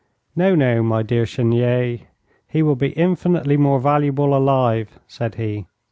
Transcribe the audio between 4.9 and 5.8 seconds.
said he.